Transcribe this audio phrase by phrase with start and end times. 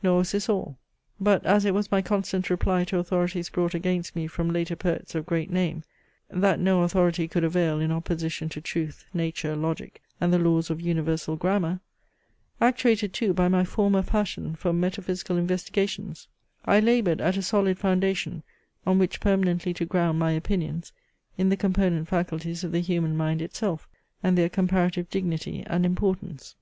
[0.00, 0.78] Nor was this all.
[1.18, 5.16] But as it was my constant reply to authorities brought against me from later poets
[5.16, 5.82] of great name,
[6.30, 10.80] that no authority could avail in opposition to Truth, Nature, Logic, and the Laws of
[10.80, 11.80] Universal Grammar;
[12.60, 16.28] actuated too by my former passion for metaphysical investigations;
[16.64, 18.44] I laboured at a solid foundation,
[18.86, 20.92] on which permanently to ground my opinions,
[21.36, 23.88] in the component faculties of the human mind itself,
[24.22, 26.54] and their comparative dignity and importance.